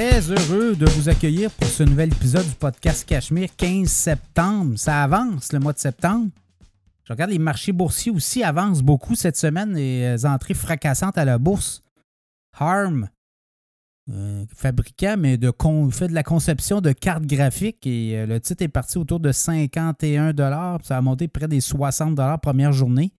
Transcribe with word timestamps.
très 0.00 0.30
heureux 0.30 0.74
de 0.76 0.86
vous 0.86 1.10
accueillir 1.10 1.50
pour 1.50 1.68
ce 1.68 1.82
nouvel 1.82 2.10
épisode 2.10 2.46
du 2.46 2.54
podcast 2.54 3.06
Cachemire 3.06 3.50
15 3.54 3.86
septembre. 3.86 4.78
Ça 4.78 5.02
avance 5.02 5.52
le 5.52 5.58
mois 5.58 5.74
de 5.74 5.78
septembre. 5.78 6.30
Je 7.04 7.12
regarde 7.12 7.30
les 7.30 7.38
marchés 7.38 7.72
boursiers 7.72 8.10
aussi 8.10 8.42
avancent 8.42 8.80
beaucoup 8.80 9.14
cette 9.14 9.36
semaine, 9.36 9.74
les 9.74 10.24
entrées 10.24 10.54
fracassantes 10.54 11.18
à 11.18 11.26
la 11.26 11.36
bourse. 11.36 11.82
Harm, 12.58 13.10
euh, 14.08 14.46
fabricant, 14.56 15.16
mais 15.18 15.36
de 15.36 15.52
fait 15.92 16.08
de 16.08 16.14
la 16.14 16.22
conception 16.22 16.80
de 16.80 16.92
cartes 16.92 17.26
graphiques 17.26 17.86
et 17.86 18.20
euh, 18.20 18.24
le 18.24 18.40
titre 18.40 18.64
est 18.64 18.68
parti 18.68 18.96
autour 18.96 19.20
de 19.20 19.32
51 19.32 20.32
Ça 20.82 20.96
a 20.96 21.00
monté 21.02 21.28
près 21.28 21.46
des 21.46 21.60
60 21.60 22.18
première 22.40 22.72
journée. 22.72 23.12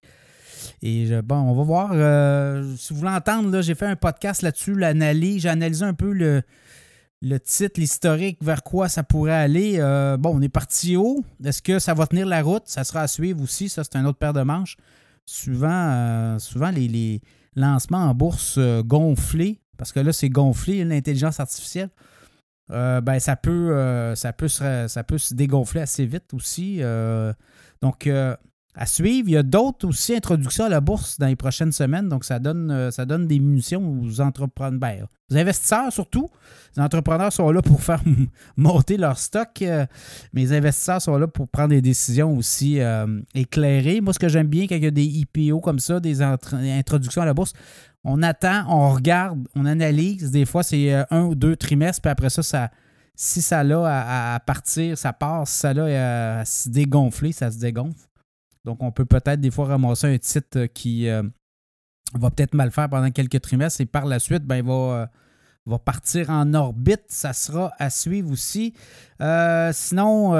Et 0.81 1.21
bon, 1.21 1.35
on 1.35 1.53
va 1.53 1.63
voir. 1.63 1.91
Euh, 1.93 2.75
si 2.75 2.93
vous 2.93 2.99
voulez 2.99 3.11
entendre, 3.11 3.61
j'ai 3.61 3.75
fait 3.75 3.85
un 3.85 3.95
podcast 3.95 4.41
là-dessus, 4.41 4.73
l'analyse. 4.73 5.43
J'ai 5.43 5.49
analysé 5.49 5.85
un 5.85 5.93
peu 5.93 6.11
le, 6.11 6.41
le 7.21 7.39
titre, 7.39 7.79
l'historique, 7.79 8.39
vers 8.41 8.63
quoi 8.63 8.89
ça 8.89 9.03
pourrait 9.03 9.33
aller. 9.33 9.75
Euh, 9.77 10.17
bon, 10.17 10.35
on 10.35 10.41
est 10.41 10.49
parti 10.49 10.95
haut. 10.95 11.23
Est-ce 11.43 11.61
que 11.61 11.77
ça 11.77 11.93
va 11.93 12.07
tenir 12.07 12.25
la 12.25 12.41
route? 12.41 12.63
Ça 12.65 12.83
sera 12.83 13.01
à 13.01 13.07
suivre 13.07 13.43
aussi. 13.43 13.69
Ça, 13.69 13.83
c'est 13.83 13.95
un 13.95 14.05
autre 14.05 14.17
paire 14.17 14.33
de 14.33 14.41
manches. 14.41 14.75
Souvent, 15.25 15.69
euh, 15.69 16.39
souvent 16.39 16.71
les, 16.71 17.21
lancements 17.55 18.05
en 18.05 18.15
bourse 18.15 18.57
gonflés, 18.85 19.59
parce 19.77 19.91
que 19.91 19.99
là, 19.99 20.13
c'est 20.13 20.29
gonflé, 20.29 20.85
l'intelligence 20.85 21.41
artificielle. 21.41 21.89
ben, 22.69 23.19
ça 23.19 23.35
peut, 23.35 24.15
ça, 24.15 24.31
peut 24.31 24.47
se, 24.47 24.85
ça 24.87 25.03
peut 25.03 25.17
se 25.17 25.33
dégonfler 25.33 25.81
assez 25.81 26.05
vite 26.05 26.33
aussi. 26.33 26.79
donc, 27.81 28.09
à 28.75 28.85
suivre. 28.85 29.27
Il 29.27 29.33
y 29.33 29.37
a 29.37 29.43
d'autres 29.43 29.87
aussi 29.87 30.15
introductions 30.15 30.65
à 30.65 30.69
la 30.69 30.81
bourse 30.81 31.19
dans 31.19 31.27
les 31.27 31.35
prochaines 31.35 31.71
semaines, 31.71 32.07
donc 32.07 32.23
ça 32.23 32.39
donne, 32.39 32.71
euh, 32.71 32.91
ça 32.91 33.05
donne 33.05 33.27
des 33.27 33.39
munitions 33.39 34.01
aux 34.01 34.21
entrepreneurs, 34.21 34.79
ben, 34.79 35.05
aux 35.29 35.37
investisseurs 35.37 35.91
surtout. 35.91 36.29
Les 36.75 36.81
entrepreneurs 36.81 37.33
sont 37.33 37.51
là 37.51 37.61
pour 37.61 37.81
faire 37.83 38.01
monter 38.55 38.97
leur 38.97 39.17
stock, 39.17 39.49
euh, 39.61 39.85
mais 40.33 40.41
les 40.41 40.53
investisseurs 40.53 41.01
sont 41.01 41.17
là 41.17 41.27
pour 41.27 41.49
prendre 41.49 41.69
des 41.69 41.81
décisions 41.81 42.35
aussi 42.35 42.79
euh, 42.79 43.21
éclairées. 43.35 44.01
Moi, 44.01 44.13
ce 44.13 44.19
que 44.19 44.29
j'aime 44.29 44.47
bien 44.47 44.67
quand 44.67 44.75
il 44.75 44.83
y 44.83 44.87
a 44.87 44.91
des 44.91 45.05
IPO 45.05 45.59
comme 45.59 45.79
ça, 45.79 45.99
des 45.99 46.21
introductions 46.21 47.21
à 47.21 47.25
la 47.25 47.33
bourse, 47.33 47.53
on 48.03 48.23
attend, 48.23 48.65
on 48.67 48.89
regarde, 48.89 49.47
on 49.55 49.65
analyse. 49.65 50.31
Des 50.31 50.45
fois, 50.45 50.63
c'est 50.63 50.91
un 51.11 51.23
ou 51.23 51.35
deux 51.35 51.55
trimestres, 51.55 52.01
puis 52.01 52.09
après 52.09 52.31
ça, 52.31 52.69
si 53.15 53.41
ça 53.43 53.59
a 53.59 54.33
à, 54.35 54.39
partir, 54.39 54.97
ça 54.97 55.13
passe. 55.13 55.51
Si 55.51 55.59
ça 55.59 55.69
a 55.69 56.39
à 56.39 56.45
se 56.45 56.69
dégonfler, 56.69 57.31
ça 57.31 57.51
se 57.51 57.59
dégonfle. 57.59 58.07
Donc, 58.65 58.83
on 58.83 58.91
peut 58.91 59.05
peut-être 59.05 59.41
des 59.41 59.51
fois 59.51 59.65
ramasser 59.65 60.07
un 60.07 60.17
titre 60.17 60.65
qui 60.65 61.09
euh, 61.09 61.23
va 62.13 62.29
peut-être 62.29 62.53
mal 62.53 62.71
faire 62.71 62.89
pendant 62.89 63.09
quelques 63.11 63.41
trimestres 63.41 63.81
et 63.81 63.85
par 63.85 64.05
la 64.05 64.19
suite, 64.19 64.43
ben, 64.43 64.57
il 64.57 64.63
va, 64.63 65.09
euh, 65.69 65.77
partir 65.79 66.29
en 66.29 66.53
orbite. 66.53 67.03
Ça 67.07 67.33
sera 67.33 67.71
à 67.79 67.89
suivre 67.89 68.31
aussi. 68.31 68.73
Euh, 69.21 69.71
sinon, 69.73 70.33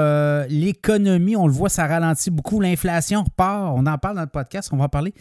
l'économie, 0.48 1.36
on 1.36 1.46
le 1.46 1.52
voit, 1.52 1.68
ça 1.68 1.86
ralentit 1.86 2.30
beaucoup. 2.30 2.60
L'inflation 2.60 3.24
repart. 3.24 3.72
On 3.76 3.86
en 3.86 3.98
parle 3.98 4.16
dans 4.16 4.22
le 4.22 4.28
podcast. 4.28 4.70
On 4.72 4.76
va 4.76 4.84
en 4.84 4.88
parler. 4.88 5.14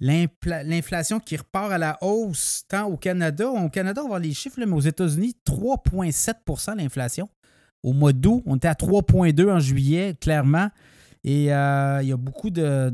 L'inflation 0.00 1.20
qui 1.20 1.36
repart 1.36 1.72
à 1.72 1.78
la 1.78 1.98
hausse, 2.02 2.64
tant 2.68 2.86
au 2.86 2.96
Canada. 2.96 3.48
Au 3.48 3.68
Canada, 3.68 4.00
on 4.00 4.04
va 4.04 4.08
voir 4.08 4.20
les 4.20 4.34
chiffres, 4.34 4.58
mais 4.58 4.70
aux 4.70 4.80
États-Unis, 4.80 5.34
3,7% 5.46 6.76
l'inflation. 6.76 7.28
Au 7.82 7.92
mois 7.92 8.12
d'août, 8.12 8.42
on 8.46 8.56
était 8.56 8.68
à 8.68 8.74
3,2 8.74 9.50
en 9.50 9.60
juillet, 9.60 10.14
clairement. 10.20 10.68
Et 11.26 11.54
euh, 11.54 12.00
il 12.02 12.08
y 12.08 12.12
a 12.12 12.18
beaucoup 12.18 12.50
de, 12.50 12.90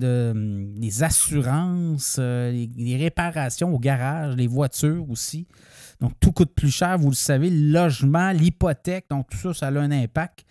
des 0.78 1.02
assurances, 1.02 2.16
euh, 2.20 2.52
les, 2.76 2.96
réparations 2.96 3.74
au 3.74 3.78
garage, 3.80 4.36
les 4.36 4.46
voitures 4.46 5.10
aussi. 5.10 5.48
Donc, 6.00 6.12
tout 6.20 6.30
coûte 6.30 6.54
plus 6.54 6.70
cher, 6.70 6.96
vous 6.96 7.10
le 7.10 7.16
savez. 7.16 7.50
Le 7.50 7.72
logement, 7.72 8.30
l'hypothèque, 8.30 9.06
donc 9.10 9.28
tout 9.30 9.36
ça, 9.36 9.52
ça 9.52 9.66
a 9.66 9.70
un 9.72 9.90
impact. 9.90 10.44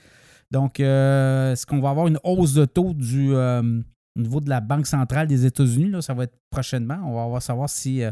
Donc, 0.51 0.81
euh, 0.81 1.53
est-ce 1.53 1.65
qu'on 1.65 1.79
va 1.79 1.91
avoir 1.91 2.07
une 2.07 2.19
hausse 2.25 2.53
de 2.53 2.65
taux 2.65 2.93
du, 2.93 3.33
au 3.33 3.61
niveau 4.17 4.41
de 4.41 4.49
la 4.49 4.59
Banque 4.59 4.85
centrale 4.85 5.27
des 5.27 5.45
États-Unis? 5.45 6.03
Ça 6.03 6.13
va 6.13 6.25
être 6.25 6.37
prochainement. 6.49 6.99
On 7.05 7.31
va 7.31 7.39
savoir 7.39 7.69
si 7.69 8.03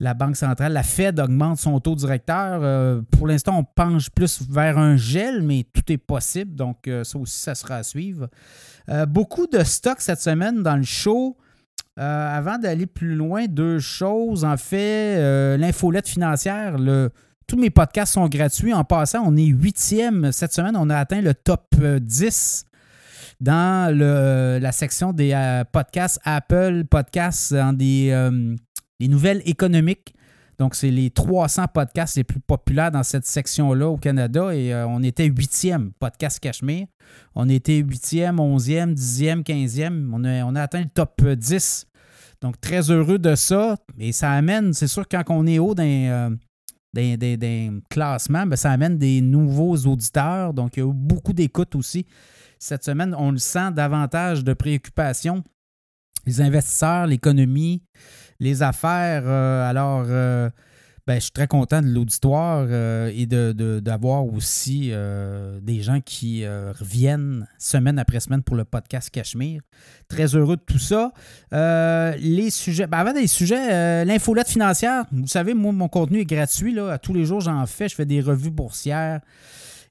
la 0.00 0.14
Banque 0.14 0.36
centrale, 0.36 0.72
la 0.72 0.82
Fed 0.82 1.20
augmente 1.20 1.58
son 1.58 1.78
taux 1.78 1.94
directeur. 1.94 2.60
Euh, 2.62 3.02
pour 3.10 3.26
l'instant, 3.26 3.58
on 3.58 3.64
penche 3.64 4.08
plus 4.10 4.40
vers 4.50 4.78
un 4.78 4.96
gel, 4.96 5.42
mais 5.42 5.66
tout 5.74 5.92
est 5.92 5.98
possible. 5.98 6.56
Donc, 6.56 6.88
euh, 6.88 7.04
ça 7.04 7.18
aussi, 7.18 7.38
ça 7.38 7.54
sera 7.54 7.76
à 7.76 7.82
suivre. 7.82 8.28
Euh, 8.88 9.04
beaucoup 9.04 9.46
de 9.46 9.62
stocks 9.62 10.00
cette 10.00 10.20
semaine 10.20 10.62
dans 10.62 10.76
le 10.76 10.82
show. 10.82 11.36
avant 11.96 12.56
d'aller 12.56 12.86
plus 12.86 13.14
loin, 13.14 13.44
deux 13.46 13.78
choses. 13.78 14.42
En 14.42 14.56
fait, 14.56 15.58
l'infolette 15.58 16.08
financière, 16.08 16.76
tous 17.46 17.58
mes 17.58 17.68
podcasts 17.68 18.14
sont 18.14 18.26
gratuits. 18.26 18.72
En 18.72 18.84
passant, 18.84 19.22
on 19.26 19.36
est 19.36 19.44
huitième. 19.44 20.32
Cette 20.32 20.54
semaine, 20.54 20.76
on 20.78 20.88
a 20.88 20.96
atteint 20.96 21.20
le 21.20 21.34
top 21.34 21.76
10 21.76 22.64
dans 23.38 23.94
la 23.94 24.72
section 24.72 25.12
des 25.12 25.62
podcasts 25.72 26.20
Apple 26.24 26.84
Podcasts, 26.84 27.52
dans 27.52 27.74
des 27.74 28.14
les 29.00 29.08
nouvelles 29.08 29.42
économiques. 29.46 30.14
Donc, 30.58 30.74
c'est 30.74 30.90
les 30.90 31.08
300 31.08 31.68
podcasts 31.72 32.18
les 32.18 32.24
plus 32.24 32.38
populaires 32.38 32.90
dans 32.90 33.02
cette 33.02 33.24
section-là 33.24 33.88
au 33.88 33.96
Canada 33.96 34.54
et 34.54 34.74
euh, 34.74 34.86
on 34.86 35.02
était 35.02 35.24
huitième 35.24 35.92
podcast 35.98 36.38
Cachemire. 36.38 36.86
On 37.34 37.48
était 37.48 37.78
huitième, 37.78 38.38
onzième, 38.38 38.92
dixième, 38.92 39.42
quinzième. 39.42 40.12
On 40.12 40.22
a, 40.54 40.60
atteint 40.62 40.82
le 40.82 40.90
top 40.92 41.22
10. 41.24 41.86
Donc, 42.42 42.60
très 42.60 42.90
heureux 42.90 43.18
de 43.18 43.34
ça. 43.36 43.76
Et 43.98 44.12
ça 44.12 44.32
amène, 44.32 44.74
c'est 44.74 44.86
sûr, 44.86 45.08
quand 45.08 45.22
on 45.30 45.46
est 45.46 45.58
haut 45.58 45.74
dans, 45.74 45.82
euh, 46.94 47.80
classements, 47.88 48.46
ben, 48.46 48.56
ça 48.56 48.70
amène 48.70 48.98
des 48.98 49.22
nouveaux 49.22 49.76
auditeurs. 49.86 50.52
Donc, 50.52 50.76
il 50.76 50.80
y 50.80 50.82
a 50.82 50.92
beaucoup 50.92 51.32
d'écoute 51.32 51.74
aussi. 51.74 52.04
Cette 52.58 52.84
semaine, 52.84 53.14
on 53.16 53.30
le 53.30 53.38
sent 53.38 53.72
davantage 53.72 54.44
de 54.44 54.52
préoccupation. 54.52 55.42
Les 56.26 56.40
investisseurs, 56.40 57.06
l'économie, 57.06 57.82
les 58.40 58.62
affaires. 58.62 59.22
Euh, 59.26 59.68
alors, 59.68 60.04
euh, 60.08 60.50
ben, 61.06 61.14
je 61.14 61.20
suis 61.20 61.32
très 61.32 61.46
content 61.46 61.80
de 61.82 61.88
l'auditoire 61.88 62.66
euh, 62.68 63.10
et 63.14 63.26
d'avoir 63.26 64.24
de, 64.24 64.30
aussi 64.36 64.92
des 65.62 65.82
gens 65.82 66.00
qui 66.00 66.46
reviennent 66.46 67.46
semaine 67.58 67.98
après 67.98 68.20
semaine 68.20 68.42
pour 68.42 68.56
le 68.56 68.64
podcast 68.64 69.10
Cachemire. 69.10 69.62
Très 70.08 70.34
heureux 70.34 70.56
de 70.56 70.62
tout 70.62 70.78
ça. 70.78 71.12
les 71.52 72.50
sujets, 72.50 72.86
ben, 72.86 72.98
avant 72.98 73.12
des 73.12 73.26
sujets, 73.26 74.04
l'infolette 74.04 74.48
financière, 74.48 75.04
vous 75.10 75.26
savez, 75.26 75.54
moi, 75.54 75.72
mon 75.72 75.88
contenu 75.88 76.20
est 76.20 76.26
gratuit. 76.26 76.74
Là, 76.74 76.92
à 76.92 76.98
tous 76.98 77.14
les 77.14 77.24
jours, 77.24 77.40
j'en 77.40 77.64
fais. 77.66 77.88
Je 77.88 77.94
fais 77.94 78.06
des 78.06 78.20
revues 78.20 78.50
boursières. 78.50 79.20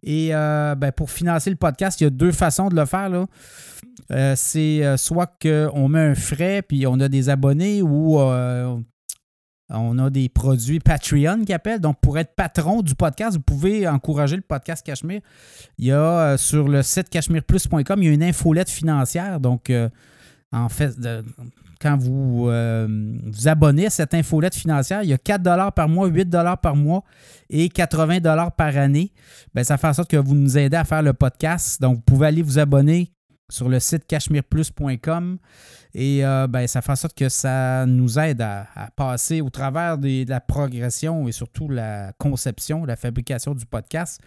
Et 0.03 0.29
ben, 0.29 0.91
pour 0.95 1.11
financer 1.11 1.49
le 1.49 1.55
podcast, 1.55 1.99
il 2.01 2.05
y 2.05 2.07
a 2.07 2.09
deux 2.09 2.31
façons 2.31 2.69
de 2.69 2.75
le 2.75 2.85
faire. 2.85 3.09
Là. 3.09 3.25
Euh, 4.11 4.33
c'est 4.35 4.83
euh, 4.83 4.97
soit 4.97 5.31
qu'on 5.41 5.87
met 5.87 5.99
un 5.99 6.15
frais 6.15 6.63
puis 6.63 6.87
on 6.87 6.99
a 6.99 7.07
des 7.07 7.29
abonnés 7.29 7.83
ou 7.83 8.19
euh, 8.19 8.75
on 9.69 9.99
a 9.99 10.09
des 10.09 10.29
produits 10.29 10.79
Patreon 10.79 11.43
qui 11.45 11.53
appellent. 11.53 11.79
Donc, 11.79 11.99
pour 12.01 12.17
être 12.17 12.33
patron 12.35 12.81
du 12.81 12.95
podcast, 12.95 13.37
vous 13.37 13.43
pouvez 13.43 13.87
encourager 13.87 14.35
le 14.35 14.41
podcast 14.41 14.83
Cachemire. 14.83 15.21
Il 15.77 15.85
y 15.85 15.91
a 15.91 16.37
sur 16.37 16.67
le 16.67 16.81
site 16.81 17.09
cachemireplus.com, 17.09 18.01
il 18.01 18.05
y 18.05 18.09
a 18.09 18.11
une 18.11 18.23
infolette 18.23 18.69
financière. 18.69 19.39
Donc, 19.39 19.71
en 20.51 20.69
fait, 20.69 20.93
quand 21.79 21.97
vous 21.97 22.45
vous 22.45 23.47
abonnez 23.47 23.85
à 23.85 23.89
cette 23.89 24.13
infolette 24.13 24.55
financière, 24.55 25.03
il 25.03 25.09
y 25.09 25.13
a 25.13 25.17
4 25.17 25.71
par 25.73 25.87
mois, 25.87 26.07
8 26.07 26.29
par 26.61 26.75
mois 26.75 27.03
et 27.49 27.69
80 27.69 28.49
par 28.51 28.77
année. 28.77 29.13
Bien, 29.53 29.63
ça 29.63 29.77
fait 29.77 29.87
en 29.87 29.93
sorte 29.93 30.09
que 30.09 30.17
vous 30.17 30.35
nous 30.35 30.57
aidez 30.57 30.77
à 30.77 30.83
faire 30.83 31.03
le 31.03 31.13
podcast. 31.13 31.81
Donc, 31.81 31.97
vous 31.97 32.01
pouvez 32.01 32.27
aller 32.27 32.41
vous 32.41 32.59
abonner 32.59 33.13
sur 33.49 33.67
le 33.67 33.79
site 33.79 34.05
cachemireplus.com. 34.05 35.37
Et 35.95 36.23
euh, 36.23 36.47
ben, 36.47 36.67
ça 36.67 36.81
fait 36.81 36.91
en 36.91 36.95
sorte 36.95 37.17
que 37.17 37.29
ça 37.29 37.85
nous 37.87 38.19
aide 38.19 38.41
à, 38.41 38.67
passer 38.95 39.41
au 39.41 39.49
travers 39.49 39.97
de 39.97 40.29
la 40.29 40.39
progression 40.39 41.27
et 41.27 41.31
surtout 41.31 41.67
la 41.67 42.13
conception, 42.19 42.85
la 42.85 42.95
fabrication 42.95 43.55
du 43.55 43.65
podcast. 43.65 44.21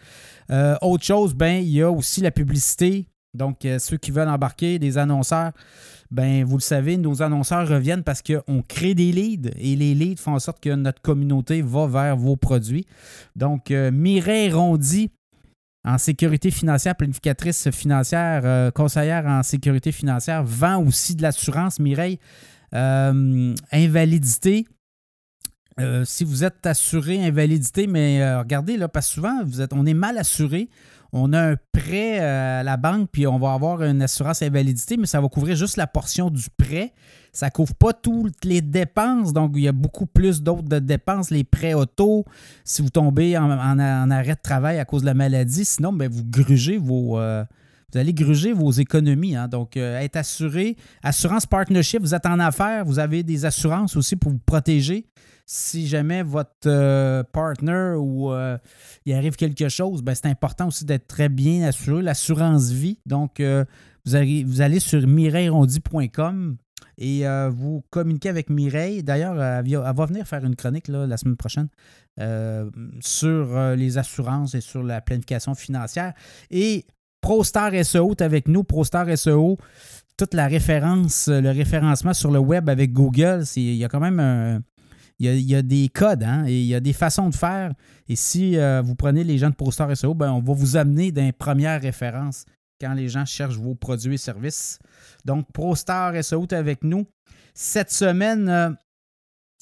Euh, 0.51 0.77
autre 0.83 1.05
chose, 1.05 1.35
ben, 1.35 1.63
il 1.63 1.71
y 1.71 1.83
a 1.83 1.91
aussi 1.91 2.21
la 2.21 2.33
publicité. 2.33 3.09
Donc, 3.35 3.65
euh, 3.65 3.79
ceux 3.79 3.97
qui 3.97 4.11
veulent 4.11 4.29
embarquer, 4.29 4.79
des 4.79 4.99
annonceurs, 4.99 5.53
ben, 6.11 6.45
vous 6.45 6.57
le 6.57 6.63
savez, 6.63 6.99
nos 6.99 7.23
annonceurs 7.23 7.67
reviennent 7.67 8.03
parce 8.03 8.23
qu'on 8.23 8.63
crée 8.63 8.95
des 8.95 9.13
leads 9.13 9.51
et 9.57 9.75
les 9.77 9.95
leads 9.95 10.21
font 10.21 10.35
en 10.35 10.39
sorte 10.39 10.61
que 10.61 10.75
notre 10.75 11.01
communauté 11.01 11.63
va 11.63 11.87
vers 11.87 12.17
vos 12.17 12.37
produits. 12.37 12.87
Donc, 13.35 13.71
Mireille 13.71 14.53
Rondy, 14.53 15.11
en 15.85 15.99
sécurité 15.99 16.51
financière, 16.51 16.95
planificatrice 16.95 17.71
financière, 17.71 18.43
euh, 18.45 18.71
conseillère 18.71 19.27
en 19.27 19.43
sécurité 19.43 19.91
financière, 19.91 20.45
vend 20.45 20.83
aussi 20.85 21.17
de 21.17 21.23
l'assurance, 21.23 21.81
Mireille. 21.81 22.19
Euh, 22.75 23.55
invalidité, 23.71 24.67
Euh, 25.81 26.05
si 26.05 26.25
vous 26.25 26.45
êtes 26.45 26.67
assuré 26.67 27.25
invalidité, 27.25 27.87
mais 27.87 28.23
euh, 28.23 28.41
regardez, 28.41 28.77
là, 28.77 28.89
parce 28.89 29.09
que 29.09 29.15
souvent, 29.15 29.45
vous 29.45 29.61
êtes, 29.61 29.73
on 29.73 29.87
est 29.87 29.95
mal 29.95 30.19
assuré. 30.19 30.69
On 31.15 31.35
a 31.35 31.51
un 31.53 31.57
prêt 31.73 32.21
euh, 32.21 32.61
à 32.61 32.63
la 32.63 32.79
banque, 32.79 33.11
puis 33.13 33.27
on 33.27 33.39
va 33.39 33.53
avoir 33.53 33.83
une 33.83 34.01
assurance 34.01 34.41
invalidité, 34.41 34.97
mais 34.97 35.07
ça 35.07 35.21
va 35.21 35.29
couvrir 35.29 35.57
juste 35.57 35.77
la 35.77 35.87
portion 35.87 36.31
du 36.31 36.47
prêt. 36.57 36.95
Ça 37.33 37.47
ne 37.47 37.51
couvre 37.51 37.75
pas 37.75 37.93
toutes 37.93 38.45
les 38.45 38.63
dépenses, 38.63 39.33
donc 39.35 39.53
il 39.55 39.63
y 39.63 39.69
a 39.69 39.73
beaucoup 39.73 40.07
plus 40.07 40.43
d'autres 40.43 40.79
dépenses, 40.79 41.31
les 41.31 41.45
prêts 41.45 41.75
auto, 41.75 42.25
si 42.65 42.81
vous 42.81 42.91
tombez 42.91 43.37
en, 43.37 43.79
arrêt 43.81 44.35
de 44.35 44.43
travail 44.43 44.79
à 44.79 44.87
cause 44.87 45.03
de 45.03 45.07
la 45.07 45.15
maladie. 45.15 45.65
Sinon, 45.67 45.93
ben, 45.93 46.11
vous 46.11 46.25
grugez 46.25 46.79
vos, 46.79 47.19
vous 47.93 47.99
allez 47.99 48.15
gruger 48.15 48.53
vos 48.53 48.71
économies. 48.71 49.37
Hein. 49.37 49.49
Donc, 49.49 49.77
être 49.77 50.17
assuré, 50.17 50.77
assurance 51.03 51.47
partnership, 51.47 52.01
vous 52.01 52.15
êtes 52.15 52.27
en 52.27 52.39
affaires, 52.39 52.85
vous 52.85 52.99
avez 52.99 53.23
des 53.23 53.45
assurances 53.45 53.97
aussi 53.97 54.17
pour 54.17 54.33
vous 54.33 54.41
protéger 54.45 55.07
si 55.47 55.87
jamais 55.87 56.23
votre 56.23 56.51
euh, 56.67 57.23
partner 57.25 57.95
ou 57.99 58.33
euh, 58.33 58.57
il 59.05 59.13
arrive 59.13 59.37
quelque 59.37 59.69
chose, 59.69 60.03
ben, 60.03 60.15
c'est 60.15 60.27
important 60.27 60.69
aussi 60.69 60.85
d'être 60.85 61.07
très 61.07 61.29
bien 61.29 61.67
assuré. 61.67 62.03
L'assurance 62.03 62.71
vie. 62.71 62.99
Donc, 63.07 63.41
euh, 63.41 63.65
vous, 64.05 64.15
allez, 64.15 64.45
vous 64.45 64.61
allez 64.61 64.81
sur 64.81 65.07
mireillerondi.com 65.07 66.57
et 66.99 67.25
vous 67.51 67.83
communiquez 67.91 68.29
avec 68.29 68.49
Mireille. 68.49 69.03
D'ailleurs, 69.03 69.33
elle, 69.41 69.65
va 69.65 70.07
venir 70.07 70.27
faire 70.27 70.45
une 70.45 70.55
chronique 70.55 70.89
la 70.89 71.17
semaine 71.17 71.37
prochaine 71.37 71.69
sur 73.01 73.75
les 73.75 73.99
assurances 73.99 74.55
et 74.55 74.61
sur 74.61 74.83
la 74.85 75.01
planification 75.01 75.55
financière. 75.55 76.13
Et 76.51 76.85
ProStar 77.23 77.73
SEO 77.83 78.11
est 78.11 78.21
avec 78.21 78.49
nous. 78.49 78.65
ProStar 78.65 79.07
SEO, 79.17 79.57
toute 80.19 80.35
la 80.35 80.47
référence, 80.47 81.29
le 81.29 81.51
référencement 81.51 82.13
sur 82.13 82.31
le 82.31 82.39
web 82.39 82.69
avec 82.69 82.93
Google, 82.93 83.45
il 83.57 83.75
y 83.75 83.85
a 83.85 83.89
quand 83.89 84.01
même 84.01 84.63
il 85.31 85.51
y, 85.51 85.55
a, 85.55 85.63
des 85.63 85.89
codes 85.89 86.25
hein, 86.25 86.45
et 86.47 86.61
il 86.61 86.67
y 86.67 86.75
a 86.75 86.81
des 86.81 86.93
façons 86.93 87.29
de 87.29 87.35
faire. 87.35 87.73
Et 88.09 88.17
si 88.17 88.57
euh, 88.57 88.83
vous 88.83 88.97
prenez 88.97 89.23
les 89.23 89.39
gens 89.39 89.51
de 89.51 89.55
ProStar 89.55 89.97
SEO, 89.97 90.15
ben, 90.15 90.33
on 90.33 90.41
va 90.41 90.53
vous 90.53 90.77
amener 90.77 91.13
dans 91.13 91.23
les 91.23 91.33
premières 91.33 91.81
références 91.81 92.45
quand 92.81 92.95
les 92.95 93.09
gens 93.09 93.25
cherchent 93.25 93.59
vos 93.59 93.75
produits 93.75 94.15
et 94.15 94.19
services. 94.19 94.79
Donc, 95.25 95.47
ProStar 95.53 96.13
SEO 96.25 96.43
est 96.43 96.55
avec 96.55 96.83
nous. 96.83 97.07
Cette 97.55 97.93
semaine, 97.93 98.49
euh, 98.49 98.71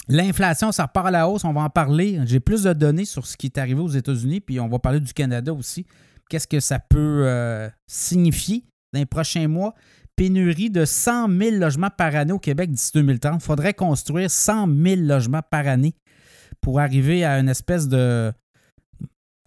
l'inflation, 0.08 0.72
ça 0.72 0.84
repart 0.84 1.08
à 1.08 1.10
la 1.10 1.28
hausse. 1.28 1.44
On 1.44 1.52
va 1.52 1.62
en 1.62 1.70
parler. 1.70 2.18
J'ai 2.24 2.40
plus 2.40 2.62
de 2.62 2.72
données 2.72 3.04
sur 3.04 3.26
ce 3.26 3.36
qui 3.36 3.46
est 3.46 3.58
arrivé 3.58 3.80
aux 3.80 3.88
États-Unis, 3.88 4.40
puis 4.40 4.60
on 4.60 4.68
va 4.68 4.78
parler 4.78 5.00
du 5.00 5.12
Canada 5.12 5.52
aussi. 5.52 5.84
Qu'est-ce 6.30 6.48
que 6.48 6.60
ça 6.60 6.78
peut 6.78 7.24
euh, 7.26 7.68
signifier 7.86 8.64
dans 8.94 9.00
les 9.00 9.06
prochains 9.06 9.48
mois? 9.48 9.74
pénurie 10.16 10.68
de 10.68 10.84
100 10.84 11.30
000 11.30 11.56
logements 11.56 11.88
par 11.88 12.14
année 12.14 12.32
au 12.32 12.38
Québec 12.38 12.70
d'ici 12.70 12.90
2030. 12.92 13.40
Il 13.40 13.42
faudrait 13.42 13.72
construire 13.72 14.30
100 14.30 14.66
000 14.66 15.00
logements 15.00 15.40
par 15.40 15.66
année 15.66 15.94
pour 16.60 16.78
arriver 16.78 17.24
à 17.24 17.38
une 17.38 17.48
espèce 17.48 17.88
de, 17.88 18.30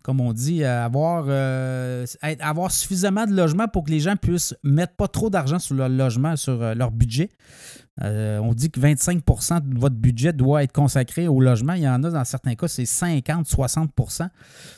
comme 0.04 0.20
on 0.20 0.34
dit, 0.34 0.64
avoir, 0.64 1.26
euh, 1.28 2.06
avoir 2.40 2.72
suffisamment 2.72 3.26
de 3.26 3.34
logements 3.34 3.68
pour 3.68 3.84
que 3.86 3.92
les 3.92 4.00
gens 4.00 4.16
puissent 4.16 4.56
mettre 4.64 4.96
pas 4.96 5.08
trop 5.08 5.30
d'argent 5.30 5.60
sur 5.60 5.76
leur 5.76 5.90
logement, 5.90 6.36
sur 6.36 6.62
euh, 6.62 6.74
leur 6.74 6.92
budget. 6.92 7.30
Euh, 8.02 8.40
on 8.40 8.54
dit 8.54 8.72
que 8.72 8.80
25% 8.80 9.70
de 9.70 9.80
votre 9.80 9.96
budget 9.96 10.34
doit 10.34 10.64
être 10.64 10.72
consacré 10.72 11.28
au 11.28 11.40
logement. 11.40 11.74
Il 11.74 11.84
y 11.84 11.88
en 11.88 12.04
a 12.04 12.10
dans 12.10 12.26
certains 12.26 12.56
cas, 12.56 12.68
c'est 12.68 12.84
50-60% 12.84 14.30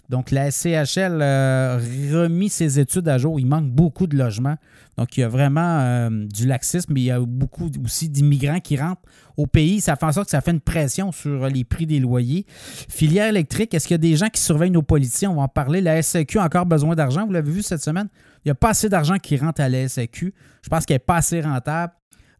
Donc, 0.09 0.31
la 0.31 0.51
SCHL 0.51 1.21
a 1.21 1.77
remis 1.77 2.49
ses 2.49 2.77
études 2.77 3.07
à 3.07 3.17
jour. 3.17 3.39
Il 3.39 3.45
manque 3.45 3.69
beaucoup 3.69 4.07
de 4.07 4.17
logements. 4.17 4.57
Donc, 4.97 5.15
il 5.15 5.21
y 5.21 5.23
a 5.23 5.29
vraiment 5.29 5.79
euh, 5.79 6.09
du 6.25 6.45
laxisme, 6.45 6.93
mais 6.93 7.01
il 7.01 7.05
y 7.05 7.11
a 7.11 7.21
beaucoup 7.21 7.69
aussi 7.83 8.09
d'immigrants 8.09 8.59
qui 8.59 8.75
rentrent 8.75 9.01
au 9.37 9.47
pays. 9.47 9.79
Ça 9.79 9.95
fait 9.95 10.05
en 10.05 10.11
sorte 10.11 10.25
que 10.25 10.31
ça 10.31 10.41
fait 10.41 10.51
une 10.51 10.59
pression 10.59 11.13
sur 11.13 11.47
les 11.47 11.63
prix 11.63 11.85
des 11.85 11.99
loyers. 11.99 12.45
Filière 12.89 13.29
électrique, 13.29 13.73
est-ce 13.73 13.87
qu'il 13.87 13.93
y 13.93 13.95
a 13.95 13.99
des 13.99 14.17
gens 14.17 14.27
qui 14.27 14.41
surveillent 14.41 14.71
nos 14.71 14.81
politiciens? 14.81 15.31
On 15.31 15.35
va 15.35 15.43
en 15.43 15.47
parler. 15.47 15.79
La 15.79 16.01
SAQ 16.01 16.39
a 16.39 16.43
encore 16.43 16.65
besoin 16.65 16.95
d'argent. 16.95 17.25
Vous 17.25 17.33
l'avez 17.33 17.51
vu 17.51 17.61
cette 17.61 17.81
semaine? 17.81 18.09
Il 18.43 18.49
n'y 18.49 18.51
a 18.51 18.55
pas 18.55 18.69
assez 18.69 18.89
d'argent 18.89 19.17
qui 19.17 19.37
rentre 19.37 19.61
à 19.61 19.69
la 19.69 19.87
SAQ. 19.87 20.33
Je 20.61 20.69
pense 20.69 20.85
qu'elle 20.85 20.95
n'est 20.95 20.99
pas 20.99 21.15
assez 21.15 21.39
rentable. 21.41 21.93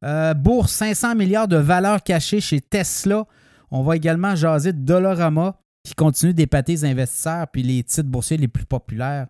Euh, 0.05 0.33
bourse, 0.35 0.71
500 0.73 1.15
milliards 1.15 1.47
de 1.47 1.57
valeurs 1.57 2.03
cachées 2.03 2.39
chez 2.39 2.61
Tesla. 2.61 3.25
On 3.71 3.81
va 3.81 3.95
également 3.95 4.35
jaser 4.35 4.71
de 4.71 4.79
Dollarama 4.79 5.59
qui 5.83 5.95
continue 5.95 6.33
d'épater 6.33 6.73
les 6.73 6.85
investisseurs 6.85 7.47
puis 7.47 7.63
les 7.63 7.83
titres 7.83 8.09
boursiers 8.09 8.37
les 8.37 8.47
plus 8.47 8.65
populaires. 8.65 9.27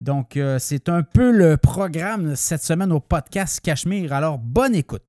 Donc, 0.00 0.36
euh, 0.36 0.58
c'est 0.58 0.88
un 0.88 1.02
peu 1.02 1.30
le 1.30 1.56
programme 1.56 2.36
cette 2.36 2.62
semaine 2.62 2.92
au 2.92 3.00
podcast 3.00 3.60
Cachemire. 3.60 4.12
Alors, 4.12 4.38
bonne 4.38 4.74
écoute. 4.74 5.02